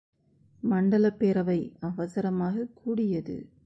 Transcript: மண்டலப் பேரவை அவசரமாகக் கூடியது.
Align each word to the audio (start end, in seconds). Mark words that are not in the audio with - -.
மண்டலப் 0.69 1.15
பேரவை 1.19 1.75
அவசரமாகக் 1.79 2.73
கூடியது. 2.73 3.51